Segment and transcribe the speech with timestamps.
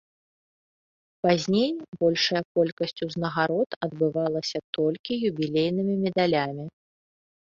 [1.25, 1.67] Пазней
[2.03, 6.65] большая колькасць узнагарод адбывалася толькі юбілейнымі медалямі.